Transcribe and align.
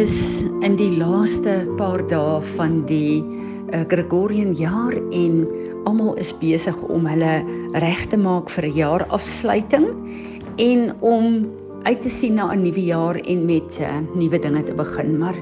Is 0.00 0.46
in 0.64 0.78
die 0.78 0.94
laaste 0.96 1.66
paar 1.76 2.00
dae 2.08 2.38
van 2.54 2.78
die 2.88 3.20
uh, 3.20 3.82
Gregorian 3.90 4.54
jaar 4.56 4.94
en 4.96 5.42
almal 5.84 6.14
is 6.22 6.30
besig 6.40 6.78
om 6.88 7.04
hulle 7.10 7.32
reg 7.84 8.06
te 8.08 8.16
maak 8.16 8.48
vir 8.54 8.64
'n 8.70 8.76
jaar 8.78 9.04
afsluiting 9.12 9.90
en 10.56 10.88
om 11.04 11.26
uit 11.84 12.00
te 12.00 12.08
sien 12.08 12.34
na 12.40 12.48
'n 12.48 12.62
nuwe 12.62 12.80
jaar 12.80 13.20
en 13.20 13.44
met 13.44 13.80
uh, 13.80 14.00
nuwe 14.14 14.38
dinge 14.40 14.62
te 14.62 14.72
begin. 14.72 15.18
Maar 15.18 15.36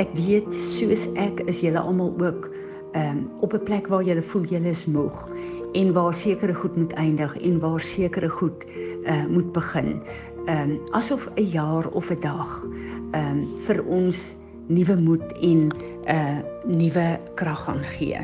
ek 0.00 0.08
weet 0.16 0.54
soos 0.54 1.04
ek 1.16 1.44
is 1.44 1.60
julle 1.60 1.80
almal 1.80 2.14
ook 2.16 2.48
um, 2.96 3.28
op 3.40 3.52
'n 3.52 3.64
plek 3.64 3.88
waar 3.92 4.04
julle 4.04 4.22
voel 4.22 4.44
julle 4.48 4.72
is 4.72 4.86
moeg 4.86 5.28
en 5.74 5.92
waar 5.92 6.14
sekere 6.14 6.54
goed 6.54 6.76
moet 6.76 6.92
eindig 6.92 7.36
en 7.36 7.60
waar 7.60 7.80
sekere 7.80 8.28
goed 8.28 8.64
uh, 9.04 9.26
moet 9.28 9.52
begin. 9.52 10.00
Ehm 10.46 10.70
um, 10.70 10.80
asof 10.96 11.28
'n 11.36 11.44
jaar 11.44 11.88
of 11.92 12.10
'n 12.10 12.20
dag 12.20 12.64
ehm 13.12 13.38
um, 13.38 13.44
vir 13.66 13.82
ons 13.86 14.34
nuwe 14.68 14.96
moed 15.00 15.32
en 15.40 15.68
'n 15.68 15.72
uh, 16.08 16.38
nuwe 16.66 17.18
krag 17.34 17.64
gaan 17.64 17.84
gee. 17.96 18.20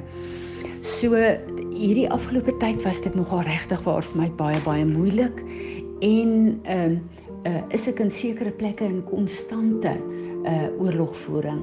So 0.80 1.16
hierdie 1.72 2.10
afgelope 2.10 2.52
tyd 2.60 2.82
was 2.84 3.00
dit 3.00 3.14
nogal 3.14 3.40
regtig 3.42 3.82
waar 3.84 4.02
vir 4.02 4.20
my 4.20 4.30
baie 4.36 4.60
baie 4.64 4.84
moeilik 4.84 5.40
en 6.00 6.60
ehm 6.64 6.90
um, 6.90 7.00
uh, 7.46 7.62
is 7.72 7.88
ek 7.88 8.00
in 8.00 8.10
sekere 8.10 8.50
plekke 8.50 8.84
in 8.84 9.02
konstante 9.08 9.96
uh 10.44 10.68
oorlogvoering. 10.78 11.62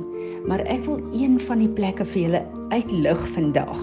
Maar 0.50 0.60
ek 0.66 0.86
wil 0.86 1.02
een 1.14 1.40
van 1.40 1.60
die 1.62 1.70
plekke 1.70 2.06
vir 2.06 2.22
julle 2.22 2.42
uitlig 2.74 3.28
vandag 3.36 3.82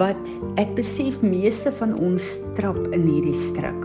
wat 0.00 0.30
ek 0.56 0.72
besef 0.78 1.18
meeste 1.20 1.72
van 1.80 1.96
ons 1.98 2.38
trap 2.56 2.78
in 2.94 3.04
hierdie 3.04 3.36
struik. 3.36 3.84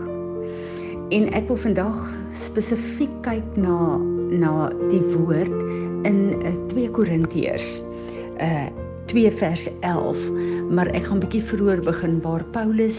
En 1.10 1.28
ek 1.34 1.50
wil 1.50 1.58
vandag 1.58 1.98
spesifiek 2.32 3.12
kyk 3.26 3.58
na 3.60 3.98
na 4.30 4.70
die 4.90 5.02
woord 5.14 5.54
in 6.08 6.18
2 6.72 6.90
Korintiërs 6.96 7.78
uh 8.42 8.66
2 9.06 9.30
vers 9.38 9.68
11, 9.86 10.18
maar 10.74 10.88
ek 10.90 11.04
gaan 11.06 11.20
bietjie 11.22 11.44
vroeër 11.46 11.78
begin 11.86 12.16
waar 12.24 12.42
Paulus 12.56 12.98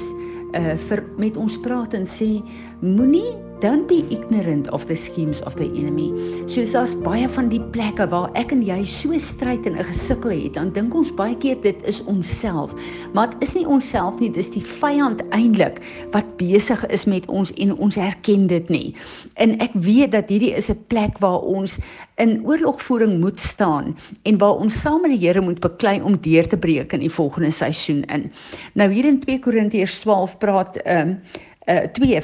uh 0.56 0.78
vir 0.88 1.04
met 1.20 1.36
ons 1.38 1.58
praat 1.66 1.94
en 1.98 2.08
sê 2.08 2.38
moenie 2.80 3.36
don't 3.60 3.88
be 3.88 4.06
ignorant 4.10 4.70
of 4.70 4.86
the 4.86 4.96
schemes 4.96 5.42
of 5.42 5.56
the 5.56 5.66
enemy. 5.66 6.14
So 6.48 6.64
daar's 6.66 6.96
baie 7.02 7.28
van 7.30 7.50
die 7.50 7.62
plekke 7.74 8.06
waar 8.12 8.30
ek 8.38 8.52
en 8.54 8.62
jy 8.66 8.84
so 8.86 9.18
stryd 9.18 9.66
en 9.66 9.78
'n 9.78 9.84
gesukkel 9.84 10.32
het, 10.32 10.54
dan 10.54 10.72
dink 10.74 10.94
ons 10.94 11.12
baie 11.12 11.36
keer 11.36 11.58
dit 11.62 11.84
is 11.84 12.04
onsself. 12.04 12.74
Maar 13.14 13.30
dit 13.30 13.42
is 13.42 13.56
nie 13.56 13.66
onsself 13.66 14.20
nie, 14.20 14.30
dis 14.30 14.52
die 14.52 14.62
vyand 14.62 15.22
eintlik 15.30 15.82
wat 16.12 16.38
besig 16.38 16.86
is 16.88 17.06
met 17.06 17.26
ons 17.28 17.54
en 17.54 17.74
ons 17.78 17.96
herken 17.96 18.48
dit 18.48 18.70
nie. 18.70 18.96
En 19.36 19.60
ek 19.60 19.74
weet 19.74 20.12
dat 20.12 20.30
hierdie 20.30 20.54
is 20.56 20.70
'n 20.70 20.84
plek 20.88 21.18
waar 21.20 21.42
ons 21.42 21.80
in 22.18 22.46
oorlogvoering 22.46 23.20
moet 23.20 23.40
staan 23.40 23.98
en 24.24 24.38
waar 24.38 24.56
ons 24.56 24.82
saam 24.82 25.02
met 25.02 25.12
die 25.12 25.28
Here 25.28 25.42
moet 25.42 25.60
beklei 25.60 26.02
om 26.02 26.18
deur 26.22 26.48
te 26.48 26.58
breek 26.58 26.94
in 26.94 27.00
die 27.00 27.12
volgende 27.12 27.52
seisoen 27.52 28.04
in. 28.04 28.32
Nou 28.74 28.92
hier 28.92 29.06
in 29.06 29.20
2 29.20 29.40
Korintiërs 29.40 30.00
12 30.00 30.38
praat 30.38 30.78
ehm 30.78 31.10
um, 31.10 31.22
uh 31.68 31.88
2 31.94 32.16
uh, 32.16 32.22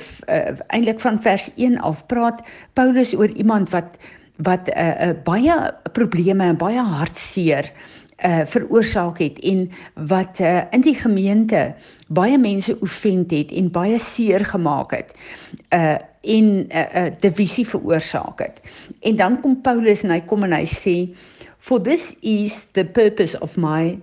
eintlik 0.67 0.99
van 0.99 1.21
vers 1.21 1.49
1 1.55 1.79
af 1.79 2.05
praat 2.05 2.41
Paulus 2.73 3.15
oor 3.15 3.29
iemand 3.29 3.69
wat 3.69 3.97
wat 4.35 4.67
'n 4.67 4.79
uh, 4.79 5.07
uh, 5.07 5.15
baie 5.23 5.73
probleme 5.91 6.43
en 6.43 6.57
baie 6.57 6.79
hartseer 6.81 7.71
uh 8.25 8.45
veroorsaak 8.45 9.19
het 9.19 9.39
en 9.39 9.71
wat 9.93 10.39
uh 10.39 10.61
in 10.71 10.81
die 10.81 10.95
gemeente 10.95 11.73
baie 12.07 12.37
mense 12.37 12.77
oefend 12.81 13.31
het 13.31 13.51
en 13.51 13.71
baie 13.71 13.99
seer 13.99 14.45
gemaak 14.45 14.91
het. 14.91 15.11
Uh 15.69 15.97
en 16.23 16.45
'n 16.55 16.71
uh, 16.71 16.95
uh, 16.95 17.11
divisie 17.19 17.67
veroorsaak 17.67 18.39
het. 18.39 18.61
En 19.01 19.15
dan 19.15 19.41
kom 19.41 19.61
Paulus 19.61 20.03
en 20.03 20.09
hy 20.09 20.21
kom 20.21 20.43
en 20.43 20.53
hy 20.53 20.65
sê 20.65 21.15
for 21.57 21.81
this 21.81 22.15
is 22.21 22.65
the 22.71 22.85
purpose 22.85 23.39
of 23.39 23.57
my 23.57 23.99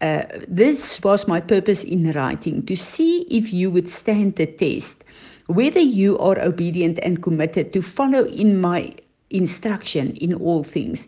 Uh, 0.00 0.24
this 0.48 1.02
was 1.02 1.28
my 1.28 1.40
purpose 1.40 1.84
in 1.84 2.10
writing 2.12 2.64
to 2.66 2.76
see 2.76 3.22
if 3.30 3.52
you 3.52 3.70
would 3.70 3.88
stand 3.88 4.36
the 4.36 4.46
test, 4.46 5.04
whether 5.46 5.80
you 5.80 6.18
are 6.18 6.38
obedient 6.40 6.98
and 7.02 7.22
committed 7.22 7.72
to 7.72 7.80
follow 7.80 8.24
in 8.26 8.60
my 8.60 8.92
instruction 9.30 10.16
in 10.16 10.34
all 10.34 10.64
things. 10.64 11.06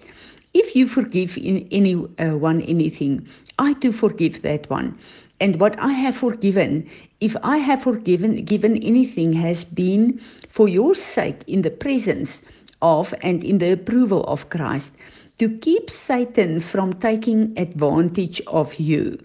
If 0.54 0.75
you 0.75 0.86
forgive 0.86 1.36
in 1.36 1.69
anyone 1.70 2.14
uh, 2.19 2.66
anything, 2.66 3.26
I 3.58 3.75
too 3.75 3.92
forgive 3.92 4.42
that 4.42 4.70
one. 4.70 4.98
And 5.41 5.60
what 5.60 5.78
I 5.78 5.92
have 5.92 6.16
forgiven, 6.16 6.88
if 7.20 7.36
I 7.42 7.58
have 7.58 7.82
forgiven 7.82 8.44
given 8.44 8.78
anything, 8.78 9.34
has 9.34 9.64
been 9.64 10.20
for 10.48 10.69
your 10.69 10.94
sake 10.94 11.42
in 11.46 11.62
the 11.62 11.70
presence 11.70 12.41
of 12.80 13.12
and 13.20 13.44
in 13.44 13.58
the 13.58 13.72
approval 13.72 14.25
of 14.25 14.48
Christ 14.48 14.94
to 15.38 15.48
keep 15.48 15.91
Satan 15.91 16.60
from 16.60 16.92
taking 16.94 17.52
advantage 17.58 18.41
of 18.47 18.74
you. 18.74 19.19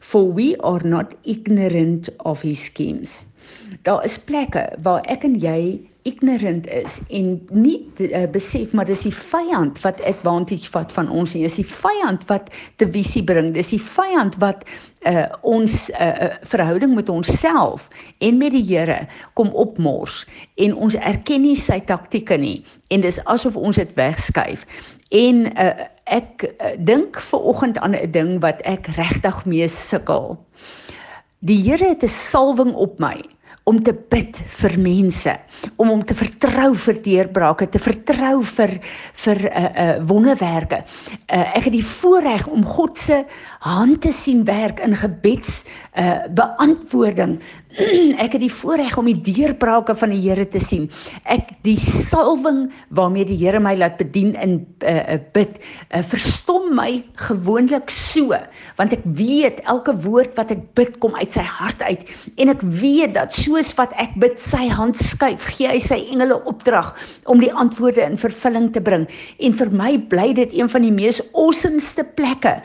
For 0.00 0.24
we 0.24 0.56
are 0.56 0.80
not 0.80 1.14
ignorant 1.24 2.08
of 2.20 2.42
his 2.42 2.60
schemes. 2.60 3.26
Daar 3.82 4.04
is 4.04 4.18
plekke 4.18 4.76
waar 4.82 5.02
ek 5.06 5.24
en 5.24 5.38
jy 5.40 5.80
ignorant 6.08 6.66
is 6.66 7.00
en 7.08 7.34
nie 7.52 7.78
uh, 8.00 8.24
besef 8.32 8.72
maar 8.76 8.88
dis 8.88 9.04
die 9.06 9.14
vyand 9.14 9.80
wat 9.84 10.00
advantage 10.08 10.70
vat 10.72 10.92
van 10.94 11.10
ons 11.12 11.34
en 11.34 11.44
dis 11.44 11.58
die 11.60 11.66
vyand 11.68 12.24
wat 12.30 12.48
divisie 12.80 13.24
bring 13.26 13.50
dis 13.56 13.72
die 13.74 13.80
vyand 13.82 14.38
wat 14.42 14.64
uh, 15.08 15.26
ons 15.42 15.88
uh, 15.98 16.30
verhouding 16.48 16.94
met 16.96 17.12
onsself 17.12 17.88
en 18.24 18.40
met 18.40 18.54
die 18.56 18.64
Here 18.68 19.00
kom 19.38 19.52
opmors 19.52 20.22
en 20.56 20.76
ons 20.76 20.96
erken 21.00 21.44
nie 21.44 21.56
sy 21.58 21.80
taktieke 21.90 22.38
nie 22.40 22.60
en 22.94 23.04
dis 23.04 23.20
asof 23.26 23.58
ons 23.58 23.80
dit 23.80 23.92
wegskuif 23.98 24.64
en 25.08 25.46
uh, 25.58 25.86
ek 26.04 26.44
uh, 26.44 26.74
dink 26.78 27.20
ver 27.20 27.40
oggend 27.40 27.78
aan 27.78 27.96
'n 27.96 28.10
ding 28.10 28.40
wat 28.40 28.60
ek 28.62 28.86
regtig 28.96 29.44
mee 29.44 29.68
sukkel 29.68 30.36
die 31.38 31.62
Here 31.62 31.88
het 31.94 32.02
'n 32.02 32.08
salwing 32.08 32.74
op 32.74 32.98
my 32.98 33.22
om 33.68 33.82
te 33.84 33.92
bid 33.92 34.38
vir 34.60 34.76
mense, 34.80 35.34
om 35.76 35.90
om 35.92 36.04
te 36.04 36.16
vertrou 36.16 36.70
vir 36.86 37.00
deurbrake, 37.04 37.66
te 37.68 37.80
vertrou 37.82 38.40
vir 38.56 38.78
vir 39.24 39.38
'n 39.38 39.46
uh, 39.46 39.64
eh, 39.64 39.98
uh, 39.98 40.06
wonderwerke. 40.08 40.78
Uh, 41.28 41.56
ek 41.56 41.64
het 41.68 41.72
die 41.72 41.84
voorreg 41.84 42.46
om 42.46 42.64
God 42.64 42.98
se 42.98 43.24
hand 43.64 44.02
te 44.02 44.12
sien 44.12 44.44
werk 44.44 44.80
in 44.80 44.96
gebeds 44.96 45.64
uh, 45.94 46.26
beantwoording 46.30 47.38
ek 48.24 48.34
het 48.34 48.40
die 48.42 48.52
voorreg 48.52 48.96
om 48.98 49.06
die 49.06 49.18
deurbrake 49.22 49.94
van 49.98 50.12
die 50.14 50.20
Here 50.22 50.46
te 50.48 50.60
sien. 50.62 50.88
Ek 51.30 51.52
die 51.66 51.76
salwing 51.78 52.64
waarmee 52.96 53.26
die 53.28 53.36
Here 53.38 53.60
my 53.62 53.74
laat 53.78 53.98
bedien 54.00 54.32
in 54.40 54.54
'n 54.58 54.66
uh, 54.82 54.88
eh, 54.88 55.14
uh, 55.14 55.18
bid, 55.36 55.60
uh, 55.92 56.02
verstom 56.02 56.72
my 56.74 57.04
gewoonlik 57.28 57.90
so, 57.90 58.34
want 58.76 58.92
ek 58.92 59.04
weet 59.04 59.60
elke 59.68 59.94
woord 60.04 60.34
wat 60.36 60.50
ek 60.50 60.64
bid 60.74 60.98
kom 60.98 61.14
uit 61.14 61.32
sy 61.32 61.44
hart 61.44 61.82
uit 61.82 62.02
en 62.36 62.48
ek 62.48 62.62
weet 62.62 63.14
dat 63.14 63.32
soos 63.32 63.74
wat 63.78 63.92
ek 63.96 64.16
bid, 64.16 64.38
sy 64.38 64.68
hand 64.68 64.96
skuif, 64.96 65.44
gee 65.56 65.68
hy 65.68 65.78
sy 65.78 66.00
engele 66.10 66.40
opdrag 66.48 66.94
om 67.26 67.40
die 67.40 67.52
antwoorde 67.52 68.02
in 68.02 68.16
vervulling 68.16 68.72
te 68.72 68.80
bring. 68.80 69.06
En 69.38 69.52
vir 69.52 69.70
my 69.70 69.98
bly 70.10 70.32
dit 70.32 70.50
een 70.56 70.68
van 70.68 70.82
die 70.82 70.94
mees 70.94 71.20
awesomeste 71.34 72.04
plekke 72.16 72.58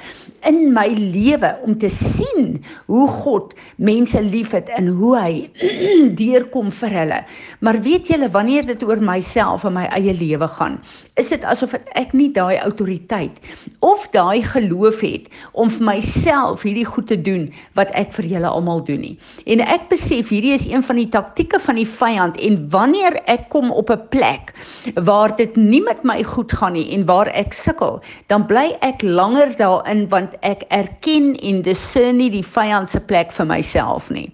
in 0.48 0.74
my 0.74 0.83
lewe 0.92 1.54
om 1.64 1.78
te 1.80 1.90
sien 1.90 2.58
hoe 2.92 3.08
God 3.08 3.54
mense 3.78 4.22
liefhet 4.22 4.70
en 4.78 4.88
hoe 4.88 5.14
hy 5.18 5.34
deurkom 6.22 6.72
vir 6.72 6.96
hulle. 7.00 7.20
Maar 7.60 7.82
weet 7.82 8.08
julle 8.12 8.30
wanneer 8.34 8.66
dit 8.68 8.84
oor 8.84 9.02
myself 9.02 9.64
en 9.64 9.76
my 9.78 9.86
eie 9.96 10.14
lewe 10.14 10.48
gaan, 10.58 10.80
is 11.20 11.30
dit 11.30 11.44
asof 11.46 11.76
ek 12.00 12.14
nie 12.18 12.30
daai 12.34 12.58
autoriteit 12.64 13.40
of 13.86 14.06
daai 14.14 14.42
geloof 14.44 15.02
het 15.06 15.30
om 15.54 15.70
vir 15.70 15.86
myself 15.94 16.64
hierdie 16.66 16.88
goed 16.88 17.08
te 17.12 17.20
doen 17.22 17.48
wat 17.78 17.92
ek 18.00 18.14
vir 18.18 18.30
julle 18.36 18.50
almal 18.50 18.84
doen 18.86 19.02
nie. 19.04 19.16
En 19.46 19.62
ek 19.64 19.90
besef 19.92 20.32
hierdie 20.34 20.56
is 20.56 20.66
een 20.70 20.84
van 20.84 21.00
die 21.00 21.10
taktieke 21.14 21.60
van 21.62 21.80
die 21.80 21.88
vyand 21.88 22.40
en 22.42 22.60
wanneer 22.74 23.20
ek 23.32 23.50
kom 23.54 23.72
op 23.72 23.92
'n 23.92 24.08
plek 24.10 24.54
waar 24.96 25.36
dit 25.36 25.56
nie 25.56 25.82
met 25.82 26.04
my 26.04 26.24
goed 26.24 26.52
gaan 26.52 26.74
nie 26.74 26.90
en 26.94 27.06
waar 27.06 27.28
ek 27.28 27.54
sukkel, 27.54 28.02
dan 28.28 28.46
bly 28.48 28.76
ek 28.82 29.02
langer 29.02 29.54
daarin 29.58 30.08
want 30.10 30.34
ek 30.42 30.66
erken 30.74 31.34
en 31.40 31.62
discern 31.66 32.18
nie 32.18 32.30
die 32.34 32.44
vyand 32.46 32.92
se 32.92 33.00
plek 33.00 33.32
vir 33.36 33.48
myself 33.50 34.10
nie. 34.14 34.28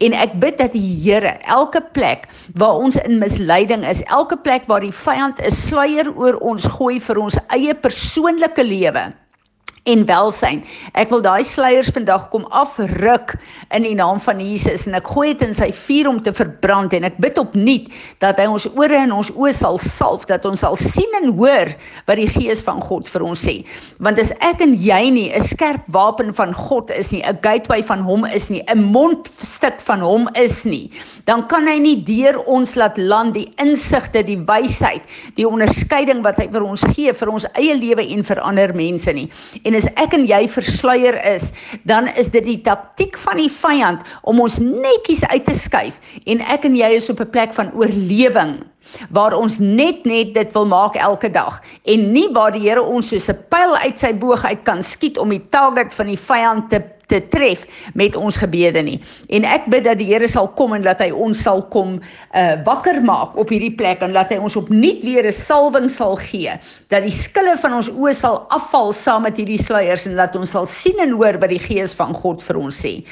En 0.00 0.16
ek 0.16 0.38
bid 0.42 0.58
dat 0.60 0.72
die 0.76 0.84
Here 1.02 1.36
elke 1.44 1.82
plek 1.96 2.28
waar 2.58 2.80
ons 2.80 2.98
in 3.04 3.20
misleiding 3.20 3.84
is, 3.88 4.02
elke 4.08 4.36
plek 4.36 4.68
waar 4.70 4.84
die 4.84 4.94
vyand 5.04 5.40
'n 5.40 5.50
sluier 5.50 6.08
oor 6.16 6.40
ons 6.40 6.64
gooi 6.78 7.00
vir 7.00 7.18
ons 7.18 7.38
eie 7.48 7.74
persoonlike 7.74 8.64
lewe 8.64 9.12
en 9.90 10.04
welsyn. 10.06 10.60
Ek 10.94 11.10
wil 11.10 11.24
daai 11.24 11.42
sluiers 11.46 11.90
vandag 11.90 12.28
kom 12.30 12.44
afruk 12.54 13.34
in 13.74 13.82
die 13.82 13.96
naam 13.98 14.20
van 14.22 14.38
Jesus 14.38 14.84
en 14.86 14.94
ek 14.94 15.08
gooi 15.10 15.32
dit 15.32 15.42
in 15.48 15.54
sy 15.58 15.72
vuur 15.74 16.10
om 16.12 16.20
te 16.22 16.30
verbrand 16.36 16.92
en 16.94 17.08
ek 17.08 17.16
bid 17.22 17.40
opnuut 17.40 17.88
dat 18.22 18.38
hy 18.38 18.46
ons 18.52 18.68
ore 18.78 19.00
en 19.00 19.14
ons 19.16 19.32
oë 19.34 19.50
sal 19.58 19.80
salf 19.82 20.28
dat 20.30 20.46
ons 20.46 20.62
sal 20.62 20.78
sien 20.78 21.18
en 21.18 21.32
hoor 21.34 21.72
wat 22.06 22.20
die 22.20 22.28
gees 22.30 22.62
van 22.62 22.78
God 22.84 23.10
vir 23.10 23.24
ons 23.26 23.42
sê. 23.42 23.56
Want 23.98 24.22
as 24.22 24.30
ek 24.38 24.62
en 24.62 24.76
jy 24.78 25.02
nie 25.10 25.32
'n 25.34 25.42
skerp 25.42 25.82
wapen 25.90 26.30
van 26.32 26.54
God 26.54 26.90
is 26.90 27.10
nie, 27.10 27.22
'n 27.26 27.42
gateway 27.42 27.82
van 27.82 28.06
hom 28.06 28.24
is 28.24 28.50
nie, 28.50 28.62
'n 28.68 28.78
mondstuk 28.92 29.80
van 29.80 30.00
hom 30.00 30.28
is 30.36 30.64
nie, 30.64 30.90
dan 31.26 31.48
kan 31.48 31.66
hy 31.66 31.78
nie 31.78 31.96
deur 32.04 32.38
ons 32.46 32.76
laat 32.76 32.98
land 32.98 33.34
die 33.34 33.50
insigte, 33.58 34.22
die 34.22 34.38
wysheid, 34.38 35.02
die 35.34 35.48
onderskeiding 35.48 36.22
wat 36.22 36.38
hy 36.38 36.46
vir 36.46 36.62
ons 36.62 36.82
gee 36.94 37.12
vir 37.12 37.28
ons 37.28 37.46
eie 37.54 37.74
lewe 37.74 38.06
en 38.12 38.22
vir 38.22 38.40
ander 38.40 38.74
mense 38.74 39.12
nie. 39.12 39.28
En 39.64 39.71
En 39.72 39.78
as 39.78 39.86
ek 39.96 40.12
en 40.12 40.26
jy 40.28 40.42
versluier 40.52 41.16
is, 41.24 41.46
dan 41.88 42.10
is 42.20 42.28
dit 42.34 42.44
die 42.44 42.58
taktik 42.60 43.16
van 43.16 43.38
die 43.40 43.48
vyand 43.48 44.02
om 44.28 44.42
ons 44.44 44.58
netjies 44.60 45.22
uit 45.30 45.46
te 45.48 45.54
skuif. 45.56 45.96
En 46.28 46.42
ek 46.44 46.66
en 46.68 46.76
jy 46.76 46.90
is 46.98 47.08
op 47.08 47.22
'n 47.24 47.30
plek 47.32 47.54
van 47.56 47.72
oorlewing 47.72 48.58
waar 49.08 49.32
ons 49.32 49.56
net 49.58 50.04
net 50.04 50.34
dit 50.34 50.52
wil 50.52 50.66
maak 50.66 50.96
elke 50.96 51.30
dag. 51.30 51.62
En 51.88 52.12
nie 52.12 52.28
waar 52.32 52.52
die 52.52 52.60
Here 52.60 52.82
ons 52.82 53.08
soos 53.08 53.30
'n 53.30 53.38
pyl 53.48 53.76
uit 53.76 53.98
sy 53.98 54.12
boog 54.12 54.44
uit 54.44 54.62
kan 54.64 54.82
skiet 54.82 55.16
om 55.16 55.30
die 55.30 55.48
target 55.50 55.94
van 55.94 56.06
die 56.06 56.20
vyand 56.20 56.68
te 56.68 56.82
te 57.12 57.20
tref 57.32 57.66
met 57.98 58.16
ons 58.16 58.38
gebede 58.40 58.82
nie. 58.84 58.98
En 59.28 59.46
ek 59.48 59.68
bid 59.72 59.84
dat 59.86 60.00
die 60.00 60.08
Here 60.10 60.28
sal 60.30 60.48
kom 60.58 60.74
en 60.76 60.84
dat 60.86 61.02
hy 61.04 61.10
ons 61.12 61.44
sal 61.44 61.64
kom 61.74 61.98
uh 62.32 62.54
wakker 62.66 63.00
maak 63.04 63.36
op 63.40 63.52
hierdie 63.52 63.74
plek 63.76 64.02
en 64.04 64.14
dat 64.16 64.32
hy 64.32 64.40
ons 64.40 64.56
opnuut 64.58 65.04
weer 65.06 65.26
'n 65.28 65.32
salwing 65.36 65.88
sal 65.90 66.16
gee, 66.16 66.56
dat 66.88 67.02
die 67.04 67.14
skille 67.14 67.56
van 67.60 67.78
ons 67.80 67.90
oë 67.90 68.14
sal 68.14 68.42
afval 68.50 68.92
saam 68.92 69.22
met 69.28 69.36
hierdie 69.36 69.60
sluiers 69.60 70.06
en 70.06 70.16
dat 70.16 70.36
ons 70.36 70.50
sal 70.50 70.66
sien 70.66 70.98
en 71.00 71.16
hoor 71.18 71.38
wat 71.38 71.52
die 71.52 71.62
Gees 71.62 71.94
van 71.94 72.14
God 72.14 72.42
vir 72.42 72.56
ons 72.56 72.76
sê. 72.84 73.02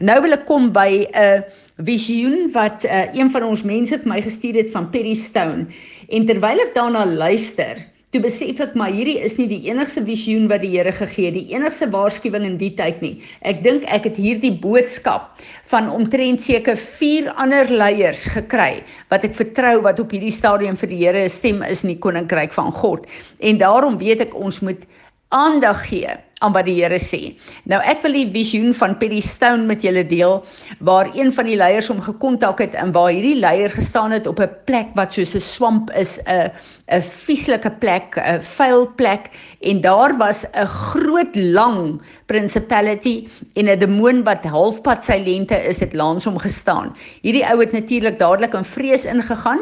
Nou 0.00 0.20
wil 0.22 0.36
ek 0.36 0.46
kom 0.46 0.72
by 0.72 1.08
'n 1.08 1.16
uh, 1.16 1.40
visioen 1.78 2.50
wat 2.52 2.84
uh, 2.84 3.06
een 3.14 3.30
van 3.30 3.44
ons 3.46 3.62
mense 3.62 3.98
vir 3.98 4.08
my 4.08 4.20
gestuur 4.22 4.54
het 4.54 4.70
van 4.74 4.90
Perry 4.90 5.14
Stone. 5.14 5.66
En 6.08 6.26
terwyl 6.26 6.60
ek 6.60 6.74
daarna 6.74 7.04
luister, 7.06 7.84
Toe 8.08 8.22
besef 8.24 8.56
ek 8.64 8.70
maar 8.72 8.88
hierdie 8.88 9.18
is 9.20 9.34
nie 9.36 9.44
die 9.50 9.66
enigste 9.68 10.00
visioen 10.00 10.46
wat 10.48 10.62
die 10.62 10.70
Here 10.72 10.94
gegee 10.96 11.26
het, 11.26 11.34
die 11.36 11.52
enigste 11.52 11.90
waarskuwing 11.92 12.46
in 12.46 12.54
die 12.56 12.70
tyd 12.78 13.02
nie. 13.04 13.18
Ek 13.44 13.60
dink 13.66 13.82
ek 13.84 14.06
het 14.08 14.16
hierdie 14.16 14.54
boodskap 14.62 15.42
van 15.68 15.90
omtrent 15.92 16.40
seker 16.40 16.80
4 16.80 17.28
ander 17.36 17.68
leiers 17.68 18.22
gekry 18.32 18.80
wat 19.12 19.26
ek 19.28 19.36
vertrou 19.36 19.74
wat 19.84 20.00
op 20.00 20.14
hierdie 20.16 20.32
stadium 20.32 20.78
vir 20.80 20.88
die 20.94 21.02
Here 21.02 21.26
'n 21.26 21.28
stem 21.28 21.60
is 21.68 21.84
in 21.84 21.92
die 21.92 22.00
koninkryk 22.00 22.56
van 22.56 22.72
God. 22.72 23.04
En 23.44 23.60
daarom 23.60 24.00
weet 24.00 24.24
ek 24.24 24.32
ons 24.34 24.62
moet 24.64 24.88
aandag 25.28 25.84
gee 25.92 26.16
aan 26.38 26.52
wat 26.54 26.66
die 26.68 26.76
Here 26.78 26.98
sê. 27.02 27.34
Nou 27.70 27.80
ek 27.82 28.04
wil 28.04 28.14
die 28.14 28.28
visioen 28.30 28.72
van 28.76 28.96
Perry 29.00 29.20
Stone 29.24 29.66
met 29.66 29.82
julle 29.82 30.04
deel 30.06 30.38
waar 30.86 31.10
een 31.14 31.32
van 31.34 31.48
die 31.50 31.56
leiers 31.58 31.88
hom 31.90 32.00
gekontak 32.04 32.62
het 32.62 32.76
en 32.78 32.92
waar 32.94 33.10
hierdie 33.10 33.38
leier 33.40 33.72
gestaan 33.74 34.14
het 34.14 34.26
op 34.30 34.40
'n 34.40 34.50
plek 34.66 34.94
wat 34.94 35.12
soos 35.12 35.34
'n 35.34 35.40
swamp 35.40 35.90
is, 35.96 36.18
'n 36.26 36.50
'n 36.88 37.02
vieslike 37.02 37.70
plek, 37.80 38.16
'n 38.16 38.42
vuil 38.42 38.86
plek 38.96 39.30
en 39.60 39.80
daar 39.80 40.16
was 40.18 40.44
'n 40.54 40.66
groot 40.66 41.34
lang 41.34 42.00
principality 42.26 43.28
en 43.54 43.68
'n 43.68 43.78
demoon 43.78 44.24
wat 44.24 44.44
halfpad 44.44 45.04
sy 45.04 45.18
lengte 45.24 45.56
is 45.66 45.80
het 45.80 45.94
langs 45.94 46.24
hom 46.24 46.38
gestaan. 46.38 46.94
Hierdie 47.22 47.46
ou 47.50 47.60
het 47.60 47.72
natuurlik 47.72 48.18
dadelik 48.18 48.54
in 48.54 48.64
vrees 48.64 49.04
ingegaan 49.04 49.60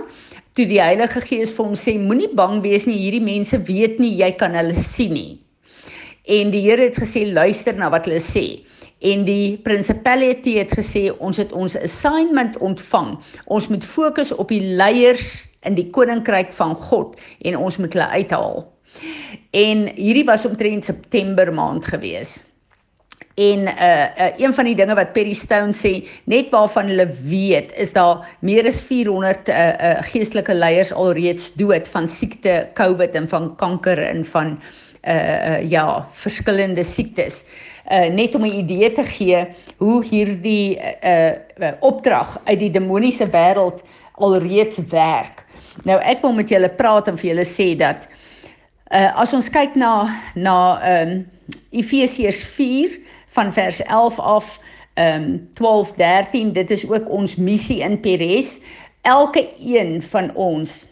toe 0.55 0.67
die 0.67 0.81
Heilige 0.81 1.20
Gees 1.20 1.52
vir 1.52 1.64
hom 1.64 1.75
sê 1.75 1.99
moenie 1.99 2.34
bang 2.34 2.62
wees 2.62 2.87
nie, 2.87 2.96
hierdie 2.96 3.25
mense 3.25 3.58
weet 3.62 3.99
nie 3.99 4.17
jy 4.17 4.32
kan 4.32 4.55
hulle 4.55 4.75
sien 4.75 5.12
nie. 5.12 5.45
En 6.26 6.50
die 6.50 6.64
Here 6.67 6.88
het 6.88 6.99
gesê 6.99 7.23
luister 7.31 7.76
na 7.78 7.90
wat 7.90 8.08
hulle 8.08 8.23
sê. 8.23 8.46
En 8.99 9.23
die 9.26 9.58
principality 9.62 10.56
het 10.58 10.73
gesê 10.75 11.11
ons 11.23 11.38
het 11.38 11.52
ons 11.55 11.76
assignment 11.78 12.56
ontvang. 12.58 13.14
Ons 13.46 13.69
moet 13.70 13.84
fokus 13.84 14.32
op 14.34 14.50
die 14.50 14.62
leiers 14.78 15.44
in 15.67 15.76
die 15.78 15.90
koninkryk 15.94 16.50
van 16.56 16.75
God 16.88 17.14
en 17.46 17.58
ons 17.61 17.78
moet 17.78 17.94
hulle 17.94 18.08
uithaal. 18.19 18.64
En 19.55 19.87
hierdie 19.94 20.26
was 20.26 20.46
omtrent 20.49 20.88
September 20.88 21.52
maand 21.55 21.87
gewees. 21.87 22.40
En 23.37 23.67
uh, 23.69 23.76
uh 23.76 24.28
een 24.40 24.55
van 24.56 24.64
die 24.64 24.75
dinge 24.75 24.94
wat 24.96 25.12
Perry 25.12 25.34
Stone 25.37 25.75
sê, 25.76 26.06
net 26.25 26.49
waarvan 26.55 26.88
hulle 26.88 27.05
weet, 27.28 27.75
is 27.76 27.93
daar 27.93 28.25
meer 28.40 28.64
as 28.67 28.81
400 28.81 29.50
uh, 29.52 29.56
uh 29.56 29.90
geestelike 30.08 30.55
leiers 30.56 30.93
alreeds 30.93 31.50
dood 31.61 31.88
van 31.93 32.08
siekte, 32.08 32.55
COVID 32.75 33.14
en 33.20 33.28
van 33.28 33.50
kanker 33.61 34.00
en 34.00 34.25
van 34.25 34.56
uh 35.06 35.70
ja, 35.70 36.08
verskillende 36.12 36.85
siektes. 36.85 37.44
Uh 37.91 38.08
net 38.11 38.35
om 38.35 38.43
'n 38.43 38.58
idee 38.58 38.93
te 38.93 39.05
gee 39.05 39.47
hoe 39.76 40.05
hierdie 40.05 40.79
uh, 41.05 41.31
uh 41.58 41.73
opdrag 41.81 42.41
uit 42.44 42.58
die 42.58 42.70
demoniese 42.70 43.26
wêreld 43.31 43.82
alreeds 44.14 44.79
werk. 44.91 45.44
Nou 45.85 46.00
ek 46.00 46.20
wil 46.20 46.35
met 46.35 46.49
julle 46.49 46.69
praat 46.69 47.08
en 47.08 47.19
vir 47.19 47.31
julle 47.31 47.44
sê 47.47 47.76
dat 47.76 48.08
uh 48.91 49.20
as 49.20 49.32
ons 49.32 49.50
kyk 49.50 49.75
na 49.75 50.11
na 50.35 50.81
ehm 50.82 51.11
um, 51.11 51.25
Efesiërs 51.70 52.44
4 52.44 52.99
van 53.29 53.52
vers 53.52 53.82
11 53.82 54.19
af 54.19 54.59
ehm 54.94 55.23
um, 55.23 55.49
12 55.55 55.93
13 55.93 56.52
dit 56.52 56.70
is 56.70 56.88
ook 56.88 57.09
ons 57.09 57.37
missie 57.37 57.81
in 57.81 58.00
Peres. 58.00 58.59
Elke 59.02 59.49
een 59.59 60.02
van 60.02 60.35
ons 60.35 60.87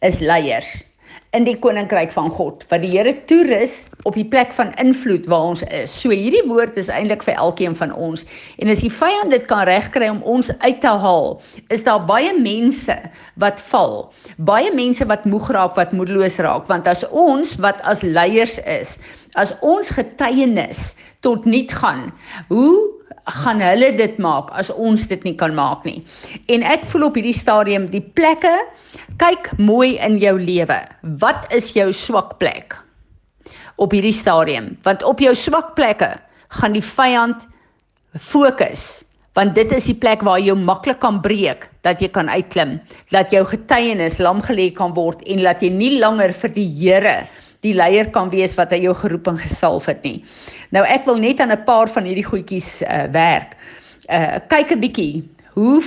is 0.00 0.18
leiers 0.18 0.91
in 1.32 1.46
die 1.46 1.56
koninkryk 1.56 2.12
van 2.12 2.28
God 2.36 2.64
wat 2.68 2.82
die 2.84 2.90
Here 2.92 3.14
toerus 3.28 3.82
op 4.04 4.16
die 4.18 4.26
plek 4.28 4.52
van 4.56 4.72
invloed 4.82 5.24
waar 5.30 5.52
ons 5.52 5.62
is. 5.72 5.92
So 5.94 6.12
hierdie 6.12 6.44
woord 6.48 6.76
is 6.80 6.90
eintlik 6.92 7.24
vir 7.24 7.38
elkeen 7.40 7.76
van 7.78 7.94
ons. 7.94 8.26
En 8.60 8.68
as 8.72 8.82
die 8.84 8.92
vyand 8.92 9.32
dit 9.32 9.46
kan 9.48 9.64
regkry 9.68 10.10
om 10.12 10.20
ons 10.28 10.50
uit 10.60 10.80
te 10.82 10.92
haal, 11.04 11.38
is 11.72 11.86
daar 11.88 12.02
baie 12.08 12.34
mense 12.36 12.96
wat 13.40 13.62
val. 13.70 13.96
Baie 14.36 14.72
mense 14.76 15.06
wat 15.08 15.24
moeg 15.24 15.48
raak, 15.56 15.76
wat 15.80 15.94
moedeloos 15.96 16.40
raak, 16.44 16.68
want 16.68 16.90
as 16.90 17.06
ons 17.08 17.56
wat 17.64 17.80
as 17.88 18.04
leiers 18.04 18.58
is, 18.68 18.98
as 19.40 19.54
ons 19.64 19.92
getuienis 19.94 20.92
tot 21.24 21.46
nul 21.48 21.64
gaan, 21.70 22.10
hoe 22.50 23.01
gaan 23.26 23.60
hulle 23.62 23.92
dit 23.96 24.18
maak 24.18 24.50
as 24.58 24.70
ons 24.70 25.06
dit 25.08 25.24
nie 25.24 25.34
kan 25.38 25.54
maak 25.54 25.84
nie. 25.86 26.02
En 26.50 26.64
ek 26.66 26.86
voel 26.90 27.08
op 27.08 27.18
hierdie 27.18 27.36
stadium 27.36 27.86
die 27.92 28.02
plekke 28.02 28.54
kyk 29.22 29.52
mooi 29.58 29.98
in 30.02 30.18
jou 30.18 30.34
lewe. 30.38 30.80
Wat 31.22 31.46
is 31.54 31.70
jou 31.76 31.92
swak 31.92 32.38
plek? 32.42 32.76
Op 33.76 33.94
hierdie 33.94 34.14
stadium, 34.14 34.76
want 34.82 35.02
op 35.06 35.22
jou 35.22 35.34
swak 35.38 35.74
plekke 35.78 36.16
gaan 36.58 36.76
die 36.76 36.84
vyand 36.84 37.46
fokus 38.20 39.02
want 39.32 39.54
dit 39.56 39.70
is 39.72 39.86
die 39.88 39.96
plek 39.96 40.20
waar 40.26 40.40
jy 40.42 40.52
maklik 40.58 41.00
kan 41.00 41.20
breek 41.24 41.64
dat 41.86 42.02
jy 42.04 42.10
kan 42.12 42.28
uitklim 42.28 42.76
dat 43.14 43.32
jou 43.32 43.44
getuienis 43.48 44.18
lam 44.20 44.42
gelê 44.44 44.68
kan 44.76 44.92
word 44.96 45.22
en 45.24 45.40
dat 45.46 45.62
jy 45.64 45.70
nie 45.72 45.94
langer 46.02 46.34
vir 46.36 46.52
die 46.52 46.68
Here 46.68 47.16
die 47.62 47.74
leier 47.74 48.10
kan 48.10 48.30
wees 48.30 48.56
wat 48.58 48.72
hy 48.74 48.82
jou 48.84 48.94
geroep 48.94 49.28
en 49.30 49.38
gesalf 49.38 49.86
het 49.90 50.02
nie. 50.06 50.20
Nou 50.74 50.84
ek 50.84 51.06
wil 51.06 51.18
net 51.22 51.40
aan 51.40 51.52
'n 51.52 51.64
paar 51.64 51.88
van 51.88 52.04
hierdie 52.04 52.26
goedjies 52.26 52.82
uh, 52.82 53.06
werk. 53.12 53.56
Uh 54.10 54.38
kyk 54.48 54.72
'n 54.72 54.80
bietjie. 54.80 55.24
Hoe 55.54 55.82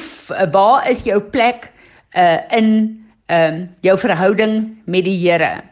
waar 0.52 0.90
is 0.90 1.04
jou 1.04 1.20
plek 1.20 1.72
uh 2.16 2.40
in 2.52 3.02
ehm 3.28 3.54
um, 3.54 3.70
jou 3.82 3.98
verhouding 3.98 4.78
met 4.86 5.04
die 5.04 5.18
Here? 5.18 5.64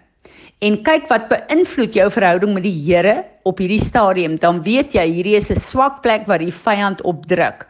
En 0.64 0.82
kyk 0.84 1.10
wat 1.12 1.28
beïnvloed 1.28 1.94
jou 1.94 2.12
verhouding 2.12 2.54
met 2.54 2.64
die 2.64 2.80
Here 2.86 3.24
op 3.44 3.60
hierdie 3.60 3.84
stadium, 3.84 4.36
dan 4.40 4.62
weet 4.64 4.94
jy 4.96 5.04
hierdie 5.12 5.36
is 5.36 5.52
'n 5.52 5.60
swak 5.60 6.02
plek 6.02 6.26
waar 6.28 6.40
die 6.40 6.54
vyand 6.54 7.02
opdruk. 7.02 7.68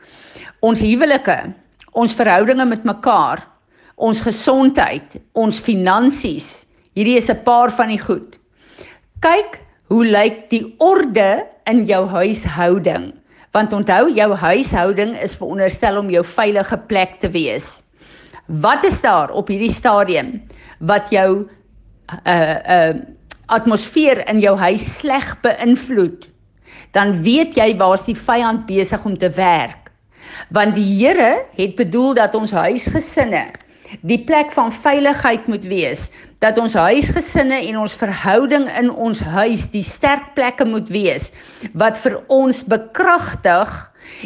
Ons 0.61 0.81
huwelike, 0.81 1.53
ons 1.91 2.13
verhoudinge 2.13 2.65
met 2.65 2.83
mekaar, 2.83 3.47
ons 3.95 4.21
gesondheid, 4.21 5.17
ons 5.33 5.59
finansies, 5.59 6.65
Hierdie 6.93 7.17
is 7.17 7.29
'n 7.29 7.43
paar 7.43 7.71
van 7.71 7.89
die 7.89 8.01
goed. 8.01 8.37
Kyk 9.19 9.59
hoe 9.89 10.05
lyk 10.05 10.49
die 10.49 10.75
orde 10.77 11.45
in 11.65 11.85
jou 11.85 12.05
huishouding? 12.07 13.13
Want 13.51 13.73
onthou 13.73 14.13
jou 14.13 14.33
huishouding 14.33 15.17
is 15.21 15.35
veronderstel 15.35 15.97
om 15.97 16.09
jou 16.09 16.23
veilige 16.23 16.77
plek 16.77 17.19
te 17.19 17.29
wees. 17.29 17.83
Wat 18.45 18.83
is 18.83 19.01
daar 19.01 19.31
op 19.31 19.47
hierdie 19.47 19.71
stadium 19.71 20.41
wat 20.79 21.09
jou 21.09 21.47
uh 22.25 22.57
uh 22.77 22.93
atmosfeer 23.45 24.27
in 24.29 24.39
jou 24.39 24.57
huis 24.57 24.99
sleg 24.99 25.37
beïnvloed? 25.41 26.29
Dan 26.91 27.21
weet 27.21 27.55
jy 27.55 27.77
waar's 27.77 28.05
die 28.05 28.17
vyand 28.17 28.65
besig 28.65 29.05
om 29.05 29.17
te 29.17 29.29
werk. 29.29 29.91
Want 30.49 30.75
die 30.75 30.85
Here 30.85 31.45
het 31.57 31.75
bedoel 31.75 32.13
dat 32.13 32.35
ons 32.35 32.51
huisgesinne 32.51 33.51
die 34.01 34.19
plek 34.25 34.51
van 34.51 34.71
veiligheid 34.71 35.47
moet 35.47 35.65
wees, 35.65 36.09
dat 36.43 36.57
ons 36.59 36.73
huisgesinne 36.75 37.61
en 37.69 37.77
ons 37.85 37.95
verhouding 37.95 38.67
in 38.79 38.91
ons 38.91 39.19
huis 39.19 39.69
die 39.71 39.83
sterk 39.83 40.33
plekke 40.35 40.65
moet 40.67 40.89
wees 40.91 41.31
wat 41.73 41.97
vir 42.01 42.19
ons 42.27 42.63
bekragtig 42.67 43.71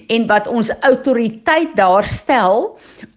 en 0.10 0.26
wat 0.30 0.48
ons 0.50 0.72
autoriteit 0.82 1.76
daar 1.78 2.08
stel 2.10 2.72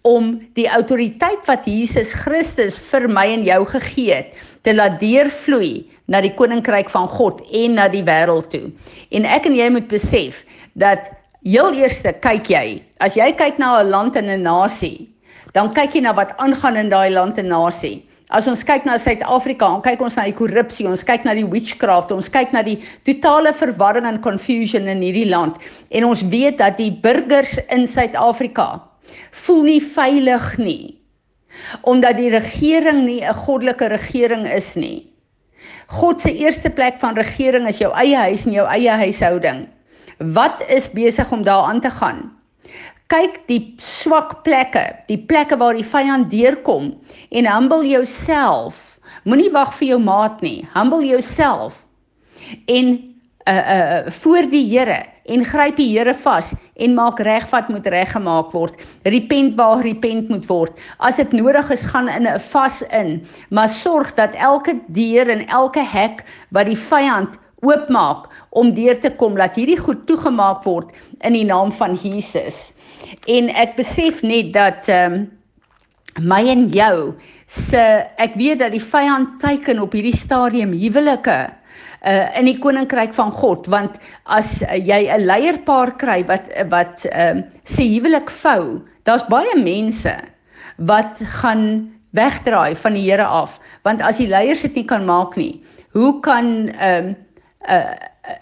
om 0.07 0.35
die 0.59 0.69
autoriteit 0.69 1.47
wat 1.49 1.65
Jesus 1.69 2.13
Christus 2.13 2.77
vir 2.91 3.09
my 3.09 3.27
en 3.33 3.47
jou 3.47 3.63
gegee 3.73 4.21
het 4.21 4.37
te 4.67 4.75
laat 4.77 4.99
deurvloei 5.01 5.87
na 6.11 6.21
die 6.21 6.35
koninkryk 6.37 6.91
van 6.93 7.09
God 7.09 7.41
en 7.57 7.79
na 7.79 7.87
die 7.89 8.05
wêreld 8.05 8.51
toe. 8.53 8.69
En 9.15 9.25
ek 9.25 9.47
en 9.49 9.57
jy 9.57 9.71
moet 9.73 9.89
besef 9.89 10.43
dat 10.77 11.09
heel 11.47 11.73
eerste 11.79 12.13
kyk 12.21 12.51
jy, 12.53 12.67
as 13.01 13.17
jy 13.17 13.31
kyk 13.33 13.59
na 13.59 13.81
'n 13.81 13.91
land 13.91 14.17
en 14.17 14.29
'n 14.29 14.43
nasie, 14.43 15.09
dan 15.53 15.73
kyk 15.75 15.97
jy 15.97 16.05
na 16.05 16.15
wat 16.17 16.37
aangaan 16.39 16.77
in 16.77 16.91
daai 16.93 17.11
land 17.11 17.39
en 17.39 17.51
nasie. 17.51 17.99
As 18.31 18.47
ons 18.47 18.63
kyk 18.63 18.85
na 18.87 18.95
Suid-Afrika, 18.95 19.67
dan 19.67 19.83
kyk 19.83 20.05
ons 20.07 20.15
na 20.15 20.29
die 20.29 20.37
korrupsie, 20.39 20.87
ons 20.87 21.03
kyk 21.03 21.25
na 21.27 21.35
die 21.35 21.49
witchcraft, 21.51 22.13
ons 22.15 22.31
kyk 22.31 22.53
na 22.55 22.63
die 22.63 22.77
totale 23.09 23.51
verwarring 23.59 24.07
en 24.07 24.21
confusion 24.23 24.87
in 24.87 25.03
hierdie 25.03 25.27
land. 25.27 25.59
En 25.91 26.07
ons 26.07 26.23
weet 26.31 26.61
dat 26.61 26.79
die 26.79 26.93
burgers 26.95 27.59
in 27.75 27.89
Suid-Afrika 27.91 28.69
voel 29.43 29.65
nie 29.67 29.81
veilig 29.83 30.47
nie. 30.63 30.85
Omdat 31.83 32.21
die 32.23 32.31
regering 32.31 33.05
nie 33.07 33.21
'n 33.27 33.35
goddelike 33.35 33.91
regering 33.91 34.47
is 34.47 34.77
nie. 34.77 35.11
God 35.91 36.21
se 36.21 36.31
eerste 36.31 36.71
plek 36.71 36.99
van 36.99 37.17
regering 37.19 37.67
is 37.67 37.79
jou 37.79 37.91
eie 37.93 38.17
huis 38.17 38.47
en 38.47 38.53
jou 38.53 38.67
eie 38.67 38.91
huishouding. 38.91 39.67
Wat 40.19 40.63
is 40.69 40.91
besig 40.93 41.33
om 41.33 41.43
daar 41.43 41.67
aan 41.67 41.81
te 41.81 41.91
gaan? 41.91 42.40
Kyk 43.11 43.41
die 43.51 43.75
swak 43.83 44.45
plekke, 44.47 44.85
die 45.09 45.19
plekke 45.19 45.57
waar 45.59 45.75
die 45.75 45.87
vyand 45.87 46.29
deurkom 46.31 46.93
en 47.35 47.49
humble 47.51 47.83
jouself. 47.89 49.01
Moenie 49.27 49.51
wag 49.51 49.73
vir 49.81 49.89
jou 49.97 49.99
maat 49.99 50.39
nie. 50.47 50.61
Humble 50.77 51.03
jouself. 51.09 51.83
En 52.71 52.93
uh 53.51 53.55
uh 53.75 54.11
voor 54.15 54.47
die 54.53 54.63
Here 54.69 55.01
en 55.27 55.43
gryp 55.45 55.77
die 55.77 55.89
Here 55.91 56.15
vas 56.15 56.53
en 56.79 56.95
maak 56.95 57.19
reg 57.27 57.51
wat 57.51 57.69
moet 57.69 57.87
reggemaak 57.87 58.55
word. 58.55 58.79
Repent 59.03 59.59
waar 59.59 59.83
repent 59.83 60.31
moet 60.31 60.47
word. 60.47 60.79
As 60.99 61.19
dit 61.19 61.33
nodig 61.33 61.71
is, 61.71 61.85
gaan 61.91 62.09
in 62.09 62.29
'n 62.31 62.39
vas 62.39 62.83
in, 62.83 63.27
maar 63.51 63.69
sorg 63.69 64.15
dat 64.15 64.35
elke 64.35 64.79
deur 64.87 65.29
en 65.29 65.47
elke 65.49 65.83
hek 65.83 66.25
wat 66.51 66.67
die 66.67 66.79
vyand 66.79 67.39
oopmaak 67.61 68.29
om 68.51 68.75
deur 68.75 69.01
te 69.01 69.11
kom 69.11 69.35
dat 69.35 69.55
hierdie 69.55 69.79
goed 69.79 70.07
toegemaak 70.07 70.65
word 70.65 70.93
in 71.21 71.33
die 71.33 71.45
naam 71.45 71.73
van 71.73 71.95
Jesus. 71.95 72.73
En 73.27 73.51
ek 73.55 73.77
besef 73.77 74.23
net 74.23 74.53
dat 74.55 74.89
ehm 74.89 75.13
um, 75.13 75.29
my 76.21 76.41
en 76.51 76.67
jou 76.69 77.15
se 77.47 77.81
ek 78.19 78.35
weet 78.35 78.59
dat 78.59 78.73
die 78.75 78.83
vyand 78.83 79.37
teiken 79.41 79.79
op 79.83 79.93
hierdie 79.95 80.17
stadium 80.17 80.73
huwelike 80.75 81.39
uh 82.01 82.39
in 82.39 82.49
die 82.49 82.59
koninkryk 82.59 83.15
van 83.15 83.31
God 83.31 83.69
want 83.71 83.99
as 84.25 84.59
uh, 84.63 84.75
jy 84.75 85.07
'n 85.07 85.27
leierpaar 85.27 85.95
kry 85.97 86.25
wat 86.27 86.51
wat 86.71 87.07
ehm 87.11 87.39
uh, 87.39 87.45
sê 87.65 87.87
huwelik 87.95 88.31
vou, 88.31 88.83
daar's 89.05 89.27
baie 89.29 89.55
mense 89.63 90.15
wat 90.77 91.23
gaan 91.41 91.93
wegdraai 92.11 92.75
van 92.75 92.95
die 92.95 93.11
Here 93.11 93.27
af 93.27 93.61
want 93.85 94.03
as 94.03 94.19
die 94.19 94.29
leiers 94.29 94.63
dit 94.63 94.75
nie 94.75 94.85
kan 94.85 95.05
maak 95.05 95.37
nie, 95.37 95.63
hoe 95.93 96.21
kan 96.21 96.69
ehm 96.69 97.07
um, 97.07 97.17
uh, 97.69 97.95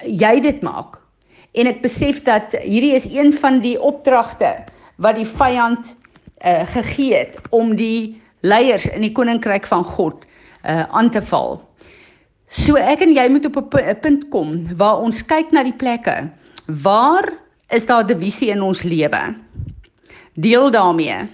jy 0.04 0.40
dit 0.40 0.62
maak. 0.62 1.08
En 1.52 1.67
ek 1.67 1.83
besef 1.83 2.23
dat 2.23 2.57
hierdie 2.62 2.95
is 2.95 3.09
een 3.11 3.33
van 3.33 3.61
die 3.61 3.81
opdragte 3.81 4.64
wat 4.97 5.17
die 5.17 5.26
vyand 5.26 5.95
uh, 6.45 6.67
gegee 6.67 7.14
het 7.14 7.38
om 7.50 7.76
die 7.76 8.21
leiers 8.40 8.87
in 8.88 9.02
die 9.02 9.12
koninkryk 9.12 9.67
van 9.67 9.85
God 9.85 10.25
uh, 10.64 10.83
aan 10.90 11.11
te 11.11 11.23
val. 11.23 11.59
So 12.49 12.76
ek 12.81 13.02
en 13.05 13.14
jy 13.14 13.28
moet 13.28 13.47
op 13.47 13.59
'n 13.75 13.97
punt 14.00 14.28
kom 14.31 14.67
waar 14.76 15.00
ons 15.00 15.25
kyk 15.25 15.52
na 15.52 15.62
die 15.62 15.76
plekke 15.76 16.28
waar 16.69 17.33
is 17.69 17.87
daar 17.87 18.07
divisie 18.07 18.49
in 18.49 18.62
ons 18.62 18.83
lewe? 18.83 19.37
Deel 20.35 20.71
daarmee. 20.71 21.28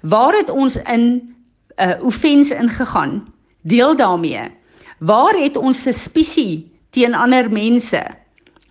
Waar 0.00 0.34
het 0.34 0.50
ons 0.50 0.76
in 0.76 1.02
'n 1.02 1.34
uh, 1.78 2.04
offense 2.04 2.54
ingegaan? 2.54 3.32
Deel 3.62 3.96
daarmee. 3.96 4.50
Waar 4.98 5.34
het 5.34 5.56
ons 5.56 5.82
suspisie 5.82 6.70
teen 6.90 7.14
ander 7.14 7.50
mense. 7.50 8.02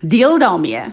Deel 0.03 0.39
daarmee. 0.39 0.83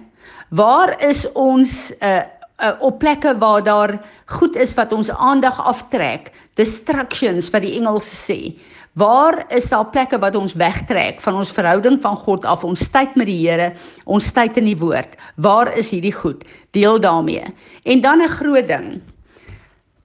Waar 0.54 0.94
is 1.02 1.24
ons 1.32 1.90
uh, 1.98 2.22
uh, 2.62 2.72
op 2.78 2.98
plekke 2.98 3.34
waar 3.38 3.62
daar 3.62 3.96
goed 4.26 4.56
is 4.56 4.74
wat 4.78 4.92
ons 4.92 5.10
aandag 5.10 5.58
aftrek, 5.66 6.30
distractions 6.54 7.50
wat 7.50 7.64
die 7.66 7.74
Engels 7.78 8.06
sê. 8.06 8.54
Waar 8.98 9.44
is 9.54 9.68
daar 9.70 9.86
plekke 9.90 10.18
wat 10.22 10.34
ons 10.38 10.54
wegtrek 10.58 11.20
van 11.22 11.38
ons 11.42 11.50
verhouding 11.54 11.98
van 12.02 12.16
God 12.22 12.46
af, 12.46 12.64
ons 12.66 12.86
tyd 12.90 13.14
met 13.18 13.26
die 13.30 13.38
Here, 13.42 13.72
ons 14.06 14.30
tyd 14.34 14.58
in 14.58 14.66
die 14.70 14.78
woord? 14.78 15.18
Waar 15.42 15.70
is 15.78 15.90
hierdie 15.94 16.14
goed? 16.14 16.46
Deel 16.74 17.00
daarmee. 17.02 17.50
En 17.82 18.00
dan 18.00 18.22
'n 18.22 18.28
groot 18.28 18.66
ding. 18.66 19.02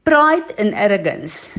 Pride 0.04 0.50
and 0.58 0.74
arrogance. 0.74 1.50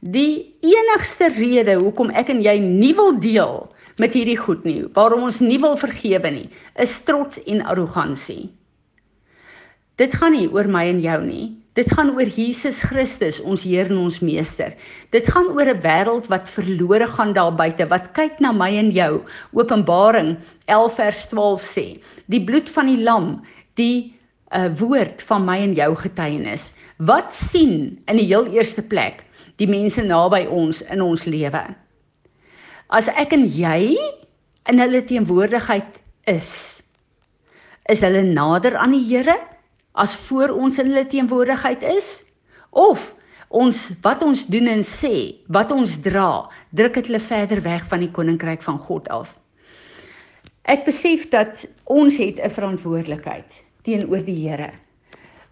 Die 0.00 0.54
enigste 0.62 1.28
rede 1.28 1.78
hoekom 1.78 2.10
ek 2.10 2.28
en 2.28 2.42
jy 2.42 2.58
nie 2.58 2.94
wil 2.94 3.18
deel 3.20 3.70
met 3.98 4.14
hierdie 4.16 4.38
goed 4.38 4.64
nie, 4.64 4.84
waarom 4.96 5.22
ons 5.28 5.40
nie 5.40 5.58
wil 5.62 5.76
vergewe 5.80 6.30
nie, 6.30 6.48
is 6.80 6.98
trots 7.08 7.40
en 7.46 7.62
arrogansie. 7.64 8.50
Dit 9.96 10.12
gaan 10.20 10.34
nie 10.36 10.48
oor 10.52 10.68
my 10.68 10.84
en 10.90 11.00
jou 11.00 11.20
nie. 11.24 11.46
Dit 11.76 11.88
gaan 11.92 12.10
oor 12.16 12.28
Jesus 12.28 12.78
Christus, 12.84 13.36
ons 13.40 13.62
Heer 13.64 13.90
en 13.92 13.98
ons 14.06 14.18
Meester. 14.24 14.74
Dit 15.12 15.28
gaan 15.28 15.48
oor 15.52 15.68
'n 15.72 15.80
wêreld 15.80 16.28
wat 16.32 16.48
verlore 16.48 17.06
gaan 17.06 17.32
daar 17.32 17.52
buite, 17.52 17.88
wat 17.88 18.12
kyk 18.12 18.40
na 18.40 18.52
my 18.52 18.76
en 18.76 18.90
jou. 18.90 19.24
Openbaring 19.52 20.36
11 20.66 20.94
vers 20.94 21.28
12 21.28 21.62
sê: 21.62 22.00
"Die 22.28 22.44
bloed 22.44 22.68
van 22.68 22.86
die 22.86 23.02
lam, 23.02 23.42
die 23.74 24.12
'n 24.52 24.60
uh, 24.60 24.78
woord 24.78 25.22
van 25.22 25.44
my 25.44 25.58
en 25.58 25.72
jou 25.72 25.94
getuienis. 25.96 26.72
Wat 26.98 27.32
sien 27.32 27.98
in 28.06 28.16
die 28.16 28.26
heel 28.26 28.46
eerste 28.46 28.82
plek 28.82 29.24
die 29.56 29.68
mense 29.68 30.02
naby 30.02 30.46
ons 30.48 30.82
in 30.82 31.00
ons 31.00 31.24
lewe?" 31.24 31.85
As 32.86 33.08
ek 33.10 33.32
en 33.34 33.42
jy 33.50 33.96
in 34.70 34.78
hulle 34.78 35.02
teenwoordigheid 35.02 35.98
is, 36.30 36.50
is 37.90 38.02
hulle 38.06 38.22
nader 38.22 38.76
aan 38.78 38.94
die 38.94 39.02
Here 39.08 39.34
as 39.98 40.14
voor 40.28 40.54
ons 40.54 40.78
in 40.78 40.92
hulle 40.92 41.06
teenwoordigheid 41.10 41.82
is? 41.82 42.20
Of 42.70 43.10
ons 43.50 43.88
wat 44.04 44.22
ons 44.22 44.44
doen 44.52 44.70
en 44.70 44.84
sê, 44.86 45.42
wat 45.50 45.74
ons 45.74 45.98
dra, 46.04 46.46
druk 46.70 47.00
dit 47.00 47.10
hulle 47.10 47.22
verder 47.22 47.62
weg 47.64 47.86
van 47.90 48.04
die 48.04 48.12
koninkryk 48.14 48.62
van 48.62 48.78
God 48.78 49.10
af? 49.10 49.34
Ek 50.66 50.86
besef 50.86 51.26
dat 51.30 51.66
ons 51.90 52.18
het 52.22 52.38
'n 52.38 52.50
verantwoordelikheid 52.50 53.64
teenoor 53.82 54.22
die 54.22 54.46
Here. 54.46 54.70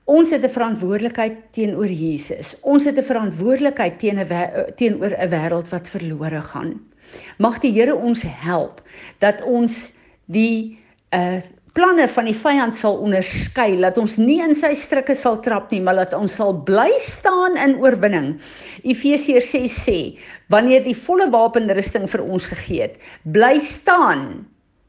Ons 0.06 0.30
het 0.30 0.44
'n 0.44 0.54
verantwoordelikheid 0.54 1.50
teenoor 1.50 1.90
Jesus. 1.90 2.54
Ons 2.62 2.84
het 2.84 2.98
'n 2.98 3.02
verantwoordelikheid 3.02 3.98
teenoor 3.98 5.14
'n 5.18 5.30
wêreld 5.30 5.68
wat 5.70 5.88
verlore 5.88 6.42
gaan. 6.42 6.93
Mag 7.38 7.60
die 7.62 7.72
Here 7.74 7.96
ons 7.96 8.22
help 8.22 8.80
dat 9.24 9.42
ons 9.42 9.92
die 10.26 10.78
uh 11.14 11.42
planne 11.74 12.06
van 12.06 12.28
die 12.28 12.36
vyand 12.38 12.76
sal 12.78 13.00
onderskei, 13.02 13.72
dat 13.82 13.96
ons 13.98 14.14
nie 14.20 14.38
in 14.44 14.54
sy 14.54 14.70
strikke 14.78 15.14
sal 15.18 15.40
trap 15.42 15.72
nie, 15.74 15.80
maar 15.82 15.98
dat 15.98 16.14
ons 16.14 16.36
sal 16.38 16.54
bly 16.66 16.86
staan 17.02 17.58
in 17.58 17.74
oorwinning. 17.82 18.28
Efesiërs 18.86 19.50
6 19.50 19.78
sê, 19.88 19.98
wanneer 20.54 20.84
die 20.86 20.94
volle 20.94 21.26
wapenrusting 21.34 22.06
vir 22.12 22.22
ons 22.22 22.46
gegee 22.52 22.86
het, 22.86 23.00
bly 23.26 23.56
staan. 23.58 24.44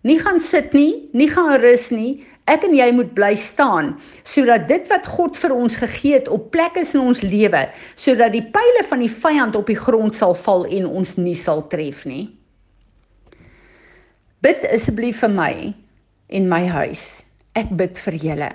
Nie 0.05 0.19
gaan 0.21 0.37
sit 0.37 0.77
nie, 0.77 1.09
nie 1.17 1.25
gaan 1.31 1.55
rus 1.63 1.89
nie, 1.89 2.21
Ek 2.45 2.65
en 2.67 2.75
jy 2.77 2.91
moet 2.93 3.09
bly 3.17 3.33
staan 3.41 3.95
sodat 4.27 4.67
dit 4.69 4.85
wat 4.91 5.07
God 5.09 5.37
vir 5.41 5.53
ons 5.55 5.77
gegee 5.81 6.19
het 6.19 6.27
op 6.29 6.51
plek 6.53 6.77
is 6.77 6.93
in 6.93 7.07
ons 7.09 7.23
lewe, 7.25 7.63
sodat 7.97 8.35
die 8.35 8.43
pile 8.53 8.83
van 8.89 9.01
die 9.01 9.09
vyand 9.09 9.57
op 9.57 9.71
die 9.71 9.79
grond 9.79 10.17
sal 10.17 10.37
val 10.37 10.67
en 10.69 10.85
ons 10.85 11.15
nie 11.17 11.37
sal 11.37 11.65
tref 11.71 12.05
nie. 12.05 12.27
Bid 14.45 14.61
asseblief 14.69 15.23
vir 15.25 15.33
my 15.33 15.53
en 16.29 16.51
my 16.51 16.61
huis. 16.69 17.23
Ek 17.57 17.71
bid 17.73 17.97
vir 17.97 18.21
julle. 18.21 18.51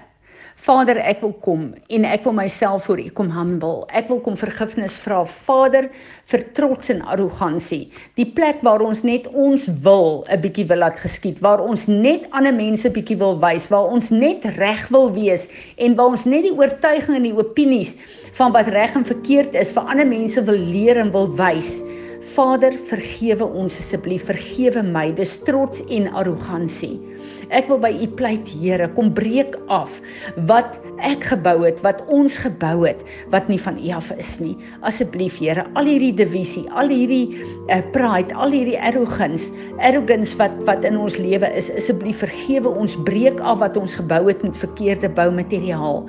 Vader, 0.60 0.98
ek 1.08 1.22
wil 1.24 1.30
kom 1.40 1.60
en 1.88 2.02
ek 2.04 2.26
wil 2.26 2.34
myself 2.36 2.84
voor 2.84 3.00
U 3.00 3.06
kom 3.16 3.30
humble. 3.32 3.86
Ek 3.96 4.10
wil 4.12 4.18
kom 4.20 4.34
vergifnis 4.36 4.98
vra, 5.00 5.22
Vader, 5.24 5.86
vir 6.28 6.42
trots 6.52 6.90
en 6.92 7.00
arrogansie. 7.08 7.86
Die 8.20 8.26
plek 8.36 8.60
waar 8.66 8.84
ons 8.84 9.00
net 9.00 9.24
ons 9.32 9.70
wil 9.86 10.20
'n 10.28 10.40
bietjie 10.42 10.66
wil 10.68 10.84
laat 10.84 11.00
geskied, 11.00 11.40
waar 11.40 11.64
ons 11.64 11.86
net 11.88 12.28
ander 12.36 12.52
mense 12.52 12.92
bietjie 12.92 13.16
wil 13.16 13.40
wys, 13.40 13.70
waar 13.72 13.88
ons 13.88 14.10
net 14.10 14.44
reg 14.60 14.84
wil 14.90 15.08
wees 15.16 15.48
en 15.78 15.96
waar 15.96 16.12
ons 16.12 16.26
net 16.26 16.42
die 16.44 16.52
oortuiging 16.52 17.16
en 17.16 17.22
die 17.22 17.38
opinies 17.40 17.96
van 18.36 18.52
wat 18.52 18.68
reg 18.68 18.94
en 18.94 19.04
verkeerd 19.04 19.54
is 19.54 19.72
vir 19.72 19.88
ander 19.88 20.06
mense 20.06 20.44
wil 20.44 20.60
leer 20.60 21.00
en 21.00 21.10
wil 21.10 21.32
wys. 21.40 21.80
Vader, 22.36 22.76
vergewe 22.84 23.48
ons 23.48 23.78
asseblief, 23.78 24.26
vergewe 24.28 24.82
my. 24.82 25.10
Dis 25.10 25.38
trots 25.40 25.80
en 25.88 26.12
arrogansie. 26.12 27.09
Ek 27.50 27.68
wil 27.70 27.80
by 27.82 27.90
U 27.90 28.06
pleit, 28.18 28.48
Here, 28.50 28.88
kom 28.96 29.10
breek 29.14 29.56
af 29.72 29.96
wat 30.48 30.78
ek 31.06 31.24
gebou 31.30 31.62
het, 31.64 31.80
wat 31.84 32.02
ons 32.12 32.36
gebou 32.38 32.84
het 32.86 33.00
wat 33.34 33.48
nie 33.50 33.58
van 33.60 33.78
U 33.80 33.92
af 33.96 34.10
is 34.18 34.36
nie. 34.42 34.54
Asseblief, 34.86 35.38
Here, 35.40 35.64
al 35.78 35.88
hierdie 35.88 36.12
divisie, 36.18 36.66
al 36.76 36.92
hierdie 36.92 37.40
uh, 37.70 37.80
pride, 37.94 38.34
al 38.34 38.54
hierdie 38.54 38.78
arrogance, 38.78 39.50
arrogance 39.80 40.36
wat 40.40 40.54
wat 40.68 40.84
in 40.86 40.98
ons 41.00 41.18
lewe 41.20 41.48
is, 41.58 41.72
asseblief 41.78 42.22
vergewe 42.24 42.70
ons, 42.70 42.98
breek 43.08 43.40
af 43.40 43.62
wat 43.64 43.78
ons 43.80 43.96
gebou 43.98 44.22
het 44.28 44.44
met 44.46 44.60
verkeerde 44.60 45.10
boumateriaal. 45.16 46.04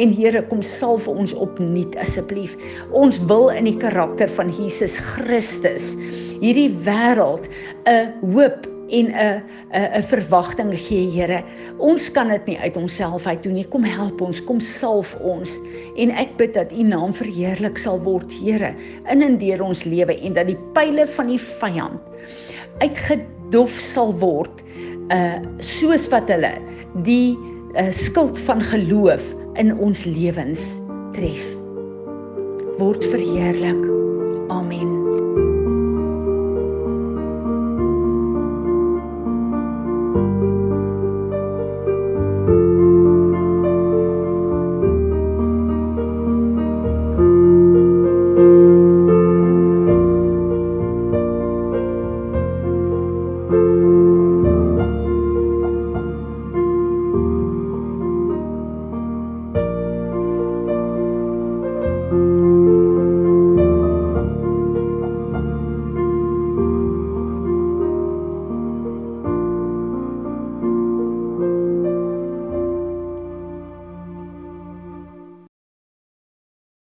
En 0.00 0.14
Here, 0.14 0.42
kom 0.48 0.62
salf 0.64 1.08
ons 1.10 1.34
opnuut 1.34 1.96
asseblief. 2.00 2.56
Ons 2.96 3.18
wil 3.30 3.50
in 3.54 3.66
die 3.68 3.78
karakter 3.78 4.30
van 4.38 4.52
Jesus 4.54 4.96
Christus 5.14 5.92
hierdie 6.40 6.70
wêreld 6.86 7.44
'n 7.86 8.12
hoop 8.34 8.66
en 8.90 9.06
'n 9.06 9.42
'n 9.72 9.88
'n 9.98 10.02
verwagting 10.02 10.72
gee, 10.78 11.10
Here. 11.10 11.42
Ons 11.78 12.10
kan 12.10 12.28
dit 12.28 12.46
nie 12.46 12.58
uit 12.58 12.76
onsself 12.76 13.26
uit 13.26 13.42
doen 13.42 13.54
nie. 13.54 13.68
Kom 13.68 13.84
help 13.84 14.20
ons, 14.20 14.44
kom 14.44 14.60
salf 14.60 15.16
ons. 15.20 15.60
En 15.96 16.10
ek 16.10 16.36
bid 16.36 16.54
dat 16.54 16.72
U 16.72 16.82
naam 16.82 17.14
verheerlik 17.14 17.78
sal 17.78 18.00
word, 18.02 18.32
Here, 18.32 18.74
in 19.10 19.22
en 19.22 19.38
deur 19.38 19.62
ons 19.62 19.84
lewe 19.84 20.20
en 20.20 20.32
dat 20.32 20.46
die 20.46 20.58
pile 20.72 21.06
van 21.06 21.26
die 21.26 21.40
vyand 21.40 22.00
uitgedof 22.80 23.78
sal 23.78 24.14
word, 24.18 24.62
uh 25.10 25.40
soos 25.58 26.08
wat 26.08 26.30
hulle 26.30 26.54
die 27.04 27.36
uh, 27.74 27.90
skuld 27.90 28.38
van 28.38 28.60
geloof 28.60 29.22
in 29.54 29.74
ons 29.78 30.04
lewens 30.04 30.72
tref. 31.12 31.44
Word 32.78 33.04
verheerlik. 33.12 33.84
Amen. 34.48 34.99